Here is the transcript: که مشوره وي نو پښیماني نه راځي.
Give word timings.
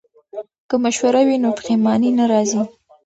که 0.69 0.75
مشوره 0.83 1.21
وي 1.27 1.37
نو 1.43 1.49
پښیماني 1.57 2.09
نه 2.17 2.25
راځي. 2.31 2.61